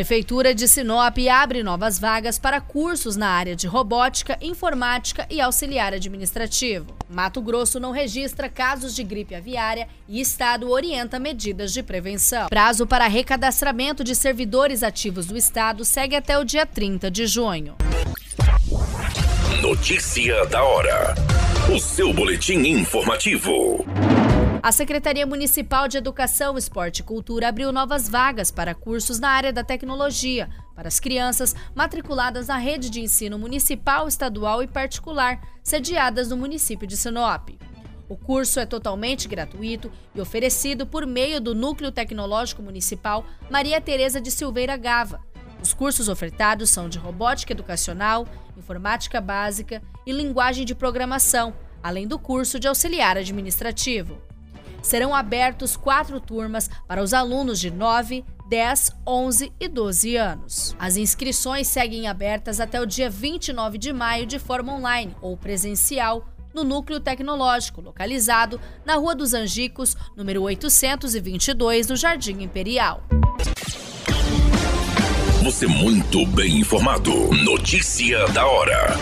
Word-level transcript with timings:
Prefeitura 0.00 0.54
de 0.54 0.66
Sinop 0.66 1.18
abre 1.30 1.62
novas 1.62 1.98
vagas 1.98 2.38
para 2.38 2.58
cursos 2.58 3.16
na 3.16 3.28
área 3.28 3.54
de 3.54 3.66
robótica, 3.66 4.38
informática 4.40 5.26
e 5.28 5.42
auxiliar 5.42 5.92
administrativo. 5.92 6.86
Mato 7.06 7.42
Grosso 7.42 7.78
não 7.78 7.92
registra 7.92 8.48
casos 8.48 8.96
de 8.96 9.04
gripe 9.04 9.34
aviária 9.34 9.86
e 10.08 10.18
Estado 10.18 10.70
orienta 10.70 11.18
medidas 11.18 11.70
de 11.70 11.82
prevenção. 11.82 12.48
Prazo 12.48 12.86
para 12.86 13.06
recadastramento 13.08 14.02
de 14.02 14.14
servidores 14.14 14.82
ativos 14.82 15.26
do 15.26 15.36
Estado 15.36 15.84
segue 15.84 16.16
até 16.16 16.38
o 16.38 16.44
dia 16.44 16.64
30 16.64 17.10
de 17.10 17.26
junho. 17.26 17.76
Notícia 19.60 20.46
da 20.46 20.64
hora. 20.64 21.14
O 21.70 21.78
seu 21.78 22.10
boletim 22.14 22.60
informativo. 22.60 23.84
A 24.62 24.72
Secretaria 24.72 25.26
Municipal 25.26 25.88
de 25.88 25.96
Educação, 25.96 26.58
Esporte 26.58 26.98
e 26.98 27.02
Cultura 27.02 27.48
abriu 27.48 27.72
novas 27.72 28.10
vagas 28.10 28.50
para 28.50 28.74
cursos 28.74 29.18
na 29.18 29.30
área 29.30 29.50
da 29.54 29.64
tecnologia 29.64 30.50
para 30.76 30.86
as 30.86 31.00
crianças 31.00 31.56
matriculadas 31.74 32.48
na 32.48 32.58
rede 32.58 32.90
de 32.90 33.00
ensino 33.00 33.38
municipal, 33.38 34.06
estadual 34.06 34.62
e 34.62 34.66
particular, 34.66 35.40
sediadas 35.62 36.28
no 36.28 36.36
município 36.36 36.86
de 36.86 36.94
Sinop. 36.94 37.48
O 38.06 38.18
curso 38.18 38.60
é 38.60 38.66
totalmente 38.66 39.26
gratuito 39.28 39.90
e 40.14 40.20
oferecido 40.20 40.86
por 40.86 41.06
meio 41.06 41.40
do 41.40 41.54
Núcleo 41.54 41.90
Tecnológico 41.90 42.62
Municipal 42.62 43.24
Maria 43.48 43.80
Tereza 43.80 44.20
de 44.20 44.30
Silveira 44.30 44.76
Gava. 44.76 45.22
Os 45.62 45.72
cursos 45.72 46.06
ofertados 46.06 46.68
são 46.68 46.86
de 46.86 46.98
robótica 46.98 47.54
educacional, 47.54 48.28
informática 48.58 49.22
básica 49.22 49.82
e 50.04 50.12
linguagem 50.12 50.66
de 50.66 50.74
programação, 50.74 51.54
além 51.82 52.06
do 52.06 52.18
curso 52.18 52.60
de 52.60 52.68
auxiliar 52.68 53.16
administrativo 53.16 54.20
serão 54.82 55.14
abertos 55.14 55.76
quatro 55.76 56.20
turmas 56.20 56.70
para 56.86 57.02
os 57.02 57.12
alunos 57.12 57.60
de 57.60 57.70
9, 57.70 58.24
10, 58.48 58.92
11 59.06 59.52
e 59.60 59.68
12 59.68 60.16
anos. 60.16 60.76
As 60.78 60.96
inscrições 60.96 61.68
seguem 61.68 62.08
abertas 62.08 62.60
até 62.60 62.80
o 62.80 62.86
dia 62.86 63.08
29 63.08 63.78
de 63.78 63.92
maio 63.92 64.26
de 64.26 64.38
forma 64.38 64.72
online 64.72 65.14
ou 65.20 65.36
presencial 65.36 66.26
no 66.54 66.64
Núcleo 66.64 67.00
Tecnológico, 67.00 67.80
localizado 67.80 68.60
na 68.84 68.96
Rua 68.96 69.14
dos 69.14 69.34
Angicos, 69.34 69.96
número 70.16 70.42
822, 70.42 71.86
no 71.86 71.96
Jardim 71.96 72.42
Imperial. 72.42 73.02
Você 75.42 75.66
muito 75.66 76.26
bem 76.26 76.58
informado. 76.58 77.12
Notícia 77.44 78.26
da 78.28 78.46
hora. 78.46 78.94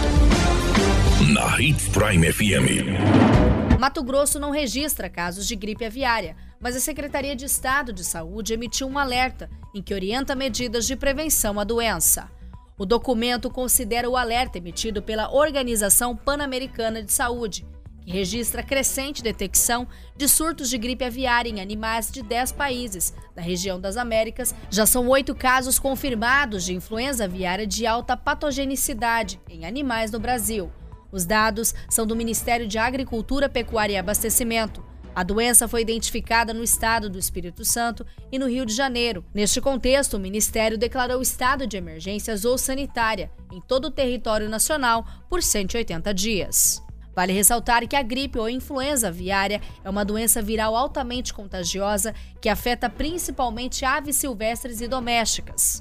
Na 1.33 1.61
Hits 1.61 1.89
Prime 1.89 2.33
FM. 2.33 3.68
Mato 3.79 4.03
Grosso 4.03 4.41
não 4.41 4.51
registra 4.51 5.09
casos 5.09 5.47
de 5.47 5.55
gripe 5.55 5.85
aviária, 5.85 6.35
mas 6.59 6.75
a 6.75 6.81
Secretaria 6.81 7.37
de 7.37 7.45
Estado 7.45 7.93
de 7.93 8.03
Saúde 8.03 8.53
emitiu 8.53 8.89
um 8.89 8.99
alerta 8.99 9.49
em 9.73 9.81
que 9.81 9.95
orienta 9.95 10.35
medidas 10.35 10.85
de 10.85 10.97
prevenção 10.97 11.61
à 11.61 11.65
doença. 11.65 12.29
O 12.77 12.85
documento 12.85 13.49
considera 13.49 14.11
o 14.11 14.17
alerta 14.17 14.59
emitido 14.59 15.01
pela 15.01 15.33
Organização 15.33 16.17
Pan-Americana 16.17 17.05
de 17.05 17.13
Saúde, 17.13 17.65
que 18.05 18.11
registra 18.11 18.65
crescente 18.65 19.23
detecção 19.23 19.87
de 20.17 20.29
surtos 20.29 20.69
de 20.69 20.77
gripe 20.77 21.05
aviária 21.05 21.49
em 21.49 21.61
animais 21.61 22.11
de 22.11 22.21
10 22.21 22.51
países 22.51 23.15
da 23.33 23.43
região 23.43 23.81
das 23.81 23.97
Américas. 23.97 24.53
Já 24.69 24.87
são 24.87 25.07
oito 25.07 25.37
casos 25.37 25.79
confirmados 25.79 26.65
de 26.65 26.75
influenza 26.75 27.27
aviária 27.27 27.65
de 27.65 27.87
alta 27.87 28.17
patogenicidade 28.17 29.41
em 29.49 29.65
animais 29.65 30.11
no 30.11 30.19
Brasil. 30.19 30.69
Os 31.11 31.25
dados 31.25 31.75
são 31.89 32.07
do 32.07 32.17
Ministério 32.17 32.67
de 32.67 32.79
Agricultura, 32.79 33.49
Pecuária 33.49 33.95
e 33.95 33.97
Abastecimento. 33.97 34.85
A 35.15 35.23
doença 35.25 35.67
foi 35.67 35.81
identificada 35.81 36.55
no 36.55 36.63
estado 36.63 37.11
do 37.11 37.19
Espírito 37.19 37.65
Santo 37.65 38.07
e 38.31 38.39
no 38.39 38.49
Rio 38.49 38.65
de 38.65 38.73
Janeiro. 38.73 39.25
Neste 39.35 39.61
contexto, 39.61 40.15
o 40.15 40.21
Ministério 40.21 40.79
declarou 40.79 41.21
estado 41.21 41.67
de 41.67 41.77
emergência 41.77 42.37
ou 42.45 42.57
sanitária 42.57 43.31
em 43.51 43.61
todo 43.61 43.87
o 43.87 43.91
território 43.91 44.49
nacional 44.49 45.05
por 45.29 45.43
180 45.43 46.15
dias. 46.15 46.81
Vale 47.17 47.33
ressaltar 47.33 47.85
que 47.89 47.97
a 47.97 48.03
gripe 48.03 48.39
ou 48.39 48.49
influenza 48.49 49.09
aviária 49.09 49.61
é 49.83 49.91
uma 49.91 50.05
doença 50.05 50.41
viral 50.41 50.77
altamente 50.77 51.35
contagiosa 51.35 52.15
que 52.41 52.49
afeta 52.49 52.89
principalmente 52.89 53.85
aves 53.85 54.15
silvestres 54.15 54.81
e 54.81 54.87
domésticas. 54.87 55.81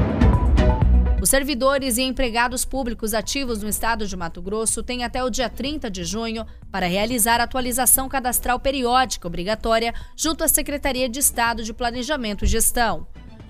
Servidores 1.31 1.97
e 1.97 2.01
empregados 2.01 2.65
públicos 2.65 3.13
ativos 3.13 3.63
no 3.63 3.69
estado 3.69 4.05
de 4.05 4.17
Mato 4.17 4.41
Grosso 4.41 4.83
têm 4.83 5.05
até 5.05 5.23
o 5.23 5.29
dia 5.29 5.49
30 5.49 5.89
de 5.89 6.03
junho 6.03 6.45
para 6.69 6.87
realizar 6.87 7.39
atualização 7.39 8.09
cadastral 8.09 8.59
periódica 8.59 9.29
obrigatória 9.29 9.93
junto 10.13 10.43
à 10.43 10.49
Secretaria 10.49 11.07
de 11.07 11.19
Estado 11.19 11.63
de 11.63 11.73
Planejamento 11.73 12.43
e 12.43 12.49
Gestão. 12.49 13.07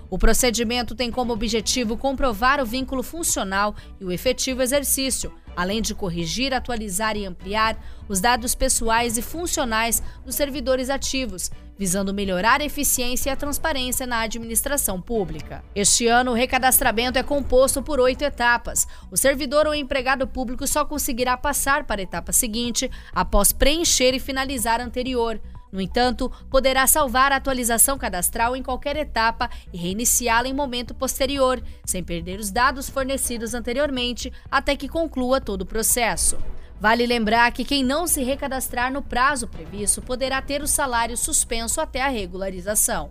O 0.08 0.16
procedimento 0.16 0.94
tem 0.94 1.10
como 1.10 1.32
objetivo 1.32 1.96
comprovar 1.96 2.60
o 2.60 2.64
vínculo 2.64 3.02
funcional 3.02 3.74
e 4.00 4.04
o 4.04 4.12
efetivo 4.12 4.62
exercício, 4.62 5.34
além 5.56 5.82
de 5.82 5.94
corrigir, 5.94 6.54
atualizar 6.54 7.16
e 7.16 7.26
ampliar 7.26 7.76
os 8.08 8.20
dados 8.20 8.54
pessoais 8.54 9.16
e 9.16 9.22
funcionais 9.22 10.02
dos 10.24 10.34
servidores 10.34 10.90
ativos, 10.90 11.50
visando 11.78 12.14
melhorar 12.14 12.60
a 12.60 12.64
eficiência 12.64 13.30
e 13.30 13.32
a 13.32 13.36
transparência 13.36 14.06
na 14.06 14.20
administração 14.20 15.00
pública. 15.00 15.64
Este 15.74 16.06
ano, 16.06 16.32
o 16.32 16.34
recadastramento 16.34 17.18
é 17.18 17.22
composto 17.22 17.82
por 17.82 17.98
oito 17.98 18.22
etapas. 18.22 18.86
O 19.10 19.16
servidor 19.16 19.66
ou 19.66 19.74
empregado 19.74 20.26
público 20.26 20.66
só 20.66 20.84
conseguirá 20.84 21.36
passar 21.36 21.84
para 21.84 22.00
a 22.00 22.04
etapa 22.04 22.32
seguinte 22.32 22.90
após 23.12 23.52
preencher 23.52 24.14
e 24.14 24.20
finalizar 24.20 24.80
a 24.80 24.84
anterior. 24.84 25.40
No 25.72 25.80
entanto, 25.80 26.30
poderá 26.50 26.86
salvar 26.86 27.32
a 27.32 27.36
atualização 27.36 27.96
cadastral 27.96 28.54
em 28.54 28.62
qualquer 28.62 28.94
etapa 28.94 29.48
e 29.72 29.78
reiniciá-la 29.78 30.46
em 30.46 30.52
momento 30.52 30.94
posterior, 30.94 31.62
sem 31.82 32.04
perder 32.04 32.38
os 32.38 32.50
dados 32.50 32.90
fornecidos 32.90 33.54
anteriormente 33.54 34.30
até 34.50 34.76
que 34.76 34.86
conclua 34.86 35.40
todo 35.40 35.62
o 35.62 35.66
processo. 35.66 36.36
Vale 36.78 37.06
lembrar 37.06 37.50
que 37.52 37.64
quem 37.64 37.82
não 37.82 38.06
se 38.06 38.22
recadastrar 38.22 38.92
no 38.92 39.00
prazo 39.00 39.48
previsto 39.48 40.02
poderá 40.02 40.42
ter 40.42 40.62
o 40.62 40.66
salário 40.66 41.16
suspenso 41.16 41.80
até 41.80 42.02
a 42.02 42.08
regularização. 42.08 43.08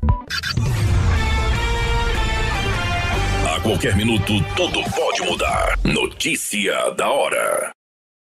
A 3.49 3.59
qualquer 3.61 3.95
minuto, 3.95 4.33
tudo 4.55 4.84
pode 4.91 5.22
mudar. 5.23 5.79
Notícia 5.84 6.91
da 6.91 7.09
hora. 7.09 7.72